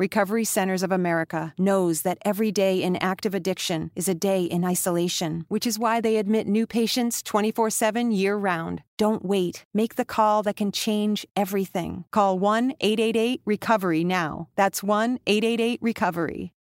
Recovery 0.00 0.46
Centers 0.46 0.82
of 0.82 0.90
America 0.90 1.52
knows 1.58 2.00
that 2.08 2.16
every 2.24 2.50
day 2.50 2.82
in 2.82 2.96
active 3.02 3.34
addiction 3.34 3.90
is 3.94 4.08
a 4.08 4.14
day 4.14 4.44
in 4.44 4.64
isolation, 4.64 5.44
which 5.48 5.66
is 5.66 5.78
why 5.78 6.00
they 6.00 6.16
admit 6.16 6.46
new 6.46 6.66
patients 6.66 7.22
24 7.22 7.68
7 7.68 8.10
year 8.10 8.34
round. 8.34 8.82
Don't 8.96 9.22
wait. 9.22 9.66
Make 9.74 9.96
the 9.96 10.06
call 10.06 10.42
that 10.44 10.56
can 10.56 10.72
change 10.72 11.26
everything. 11.36 12.06
Call 12.12 12.38
1 12.38 12.76
888 12.80 13.42
Recovery 13.44 14.02
now. 14.02 14.48
That's 14.56 14.82
1 14.82 15.18
888 15.26 15.80
Recovery. 15.82 16.54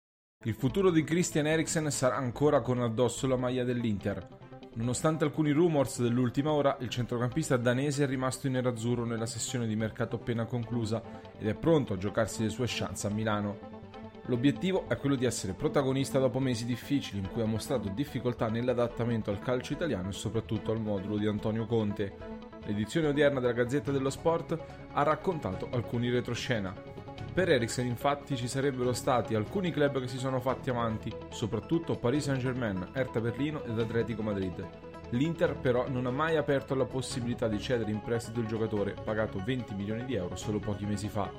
Il 0.44 0.56
futuro 0.56 0.90
di 0.90 1.04
Christian 1.04 1.46
Eriksen 1.46 1.92
sarà 1.92 2.16
ancora 2.16 2.62
con 2.62 2.82
addosso 2.82 3.28
la 3.28 3.38
maglia 3.38 3.64
dell'Inter. 3.64 4.47
Nonostante 4.78 5.24
alcuni 5.24 5.50
rumors 5.50 6.04
dell'ultima 6.04 6.52
ora, 6.52 6.78
il 6.82 6.90
centrocampista 6.90 7.58
danese 7.58 8.04
è 8.04 8.08
rimasto 8.08 8.46
in 8.46 8.54
nerazzurro 8.54 9.06
nella 9.06 9.26
sessione 9.26 9.66
di 9.66 9.76
mercato 9.76 10.18
appena 10.18 10.46
conclusa 10.46 11.02
ed 11.40 11.48
è 11.48 11.56
pronto 11.56 11.94
a 11.94 11.98
giocarsi 11.98 12.44
le 12.44 12.50
sue 12.50 12.68
chance 12.68 13.08
a 13.08 13.10
Milano. 13.10 13.58
L'obiettivo 14.28 14.88
è 14.88 14.96
quello 14.98 15.16
di 15.16 15.26
essere 15.26 15.54
protagonista 15.54 16.20
dopo 16.20 16.38
mesi 16.38 16.64
difficili 16.64 17.18
in 17.18 17.32
cui 17.32 17.42
ha 17.42 17.46
mostrato 17.46 17.90
difficoltà 17.90 18.50
nell'adattamento 18.50 19.32
al 19.32 19.40
calcio 19.40 19.74
italiano 19.74 20.10
e 20.10 20.14
soprattutto 20.14 20.72
al 20.72 20.80
modulo 20.80 21.18
di 21.18 21.26
Antonio 21.26 21.66
Conte. 21.66 22.16
L'edizione 22.66 23.08
odierna 23.08 23.40
della 23.40 23.54
Gazzetta 23.54 23.92
dello 23.92 24.12
Sport 24.12 24.60
ha 24.94 25.02
raccontato 25.02 25.70
alcuni 25.72 26.12
retroscena. 26.12 26.97
Per 27.38 27.52
Eriksen 27.52 27.86
infatti 27.86 28.36
ci 28.36 28.48
sarebbero 28.48 28.94
stati 28.94 29.36
alcuni 29.36 29.70
club 29.70 30.00
che 30.00 30.08
si 30.08 30.18
sono 30.18 30.40
fatti 30.40 30.72
avanti, 30.72 31.14
soprattutto 31.30 31.96
Paris 31.96 32.24
Saint-Germain, 32.24 32.90
Hertha 32.94 33.22
Berlino 33.22 33.64
ed 33.64 33.78
Atletico 33.78 34.24
Madrid. 34.24 34.68
L'Inter 35.12 35.56
però 35.56 35.88
non 35.88 36.08
ha 36.08 36.10
mai 36.10 36.36
aperto 36.36 36.74
la 36.74 36.86
possibilità 36.86 37.48
di 37.48 37.60
cedere 37.60 37.92
in 37.92 38.02
prestito 38.02 38.40
il 38.40 38.48
giocatore, 38.48 38.96
pagato 39.04 39.40
20 39.46 39.76
milioni 39.76 40.06
di 40.06 40.16
euro 40.16 40.36
solo 40.36 40.58
pochi 40.58 40.88
mesi 40.88 41.10
fa. 41.10 41.32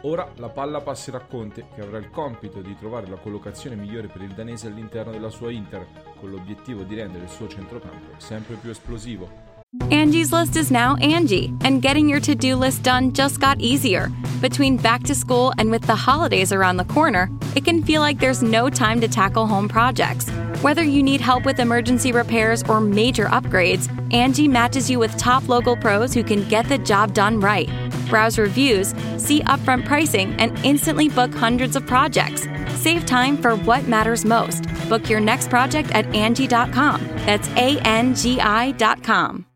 Ora 0.00 0.28
la 0.34 0.48
palla 0.48 0.80
passerà 0.80 1.18
a 1.18 1.26
Conte, 1.26 1.68
che 1.72 1.80
avrà 1.80 1.98
il 1.98 2.10
compito 2.10 2.60
di 2.60 2.74
trovare 2.74 3.06
la 3.06 3.14
collocazione 3.14 3.76
migliore 3.76 4.08
per 4.08 4.22
il 4.22 4.34
danese 4.34 4.66
all'interno 4.66 5.12
della 5.12 5.30
sua 5.30 5.52
Inter, 5.52 5.86
con 6.18 6.28
l'obiettivo 6.28 6.82
di 6.82 6.96
rendere 6.96 7.22
il 7.22 7.30
suo 7.30 7.46
centrocampo 7.46 8.18
sempre 8.18 8.56
più 8.56 8.70
esplosivo. 8.70 9.45
Angie's 9.90 10.32
List 10.32 10.56
is 10.56 10.70
now 10.70 10.96
Angie, 10.96 11.52
and 11.62 11.82
getting 11.82 12.08
your 12.08 12.20
to 12.20 12.34
do 12.34 12.56
list 12.56 12.82
done 12.82 13.12
just 13.12 13.40
got 13.40 13.60
easier. 13.60 14.10
Between 14.40 14.76
back 14.76 15.02
to 15.04 15.14
school 15.14 15.52
and 15.58 15.70
with 15.70 15.82
the 15.82 15.94
holidays 15.94 16.52
around 16.52 16.76
the 16.76 16.84
corner, 16.84 17.30
it 17.54 17.64
can 17.64 17.82
feel 17.82 18.00
like 18.00 18.18
there's 18.18 18.42
no 18.42 18.68
time 18.68 19.00
to 19.00 19.08
tackle 19.08 19.46
home 19.46 19.68
projects. 19.68 20.28
Whether 20.62 20.82
you 20.82 21.02
need 21.02 21.20
help 21.20 21.44
with 21.44 21.60
emergency 21.60 22.12
repairs 22.12 22.62
or 22.64 22.80
major 22.80 23.26
upgrades, 23.26 23.86
Angie 24.12 24.48
matches 24.48 24.90
you 24.90 24.98
with 24.98 25.16
top 25.16 25.48
local 25.48 25.76
pros 25.76 26.14
who 26.14 26.24
can 26.24 26.48
get 26.48 26.68
the 26.68 26.78
job 26.78 27.12
done 27.12 27.40
right. 27.40 27.68
Browse 28.08 28.38
reviews, 28.38 28.94
see 29.18 29.40
upfront 29.42 29.84
pricing, 29.84 30.34
and 30.40 30.58
instantly 30.64 31.08
book 31.08 31.34
hundreds 31.34 31.76
of 31.76 31.86
projects. 31.86 32.46
Save 32.80 33.06
time 33.06 33.36
for 33.36 33.56
what 33.56 33.88
matters 33.88 34.24
most. 34.24 34.64
Book 34.88 35.08
your 35.08 35.20
next 35.20 35.50
project 35.50 35.90
at 35.92 36.06
Angie.com. 36.14 37.04
That's 37.26 37.48
A 37.56 37.78
N 37.80 38.14
G 38.14 38.40
I.com. 38.40 39.46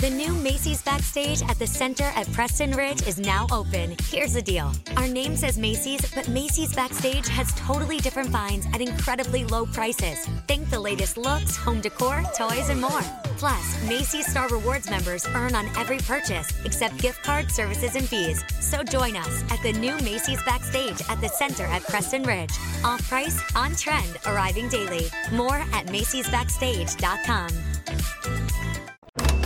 The 0.00 0.08
new 0.08 0.32
Macy's 0.32 0.80
Backstage 0.80 1.42
at 1.42 1.58
the 1.58 1.66
Center 1.66 2.04
at 2.04 2.26
Preston 2.32 2.72
Ridge 2.72 3.06
is 3.06 3.18
now 3.18 3.46
open. 3.52 3.94
Here's 4.04 4.32
the 4.32 4.40
deal 4.40 4.72
our 4.96 5.06
name 5.06 5.36
says 5.36 5.58
Macy's, 5.58 6.00
but 6.14 6.26
Macy's 6.26 6.74
Backstage 6.74 7.28
has 7.28 7.52
totally 7.54 7.98
different 7.98 8.30
finds 8.30 8.64
at 8.72 8.80
incredibly 8.80 9.44
low 9.44 9.66
prices. 9.66 10.24
Think 10.48 10.70
the 10.70 10.80
latest 10.80 11.18
looks, 11.18 11.54
home 11.54 11.82
decor, 11.82 12.22
toys, 12.34 12.70
and 12.70 12.80
more. 12.80 13.02
Plus, 13.36 13.86
Macy's 13.86 14.26
Star 14.26 14.48
Rewards 14.48 14.88
members 14.88 15.26
earn 15.34 15.54
on 15.54 15.66
every 15.76 15.98
purchase 15.98 16.48
except 16.64 16.96
gift 16.96 17.22
card 17.22 17.50
services 17.50 17.94
and 17.94 18.08
fees. 18.08 18.42
So 18.58 18.82
join 18.82 19.16
us 19.16 19.44
at 19.52 19.62
the 19.62 19.74
new 19.74 19.98
Macy's 19.98 20.42
Backstage 20.44 21.02
at 21.10 21.20
the 21.20 21.28
Center 21.28 21.64
at 21.64 21.82
Preston 21.82 22.22
Ridge. 22.22 22.52
Off 22.84 23.06
price, 23.06 23.38
on 23.54 23.76
trend, 23.76 24.16
arriving 24.24 24.70
daily. 24.70 25.10
More 25.30 25.56
at 25.74 25.88
Macy'sBackstage.com. 25.88 27.69